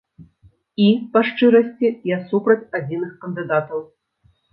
І, 0.85 0.85
па 1.17 1.21
шчырасці, 1.27 1.87
я 2.11 2.17
супраць 2.31 2.71
адзіных 2.79 3.13
кандыдатаў. 3.27 3.85